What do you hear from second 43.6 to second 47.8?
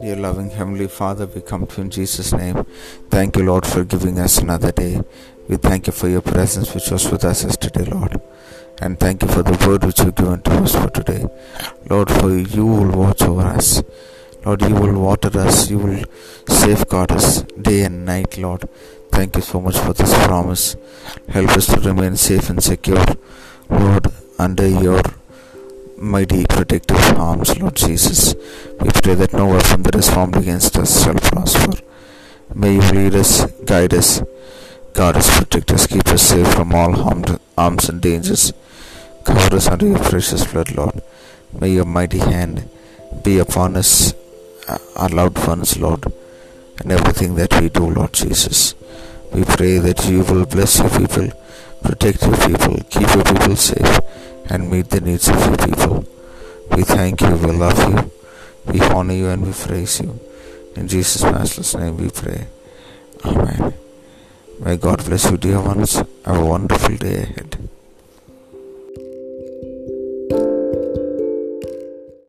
us, uh, our allowed for us, Lord, and everything that we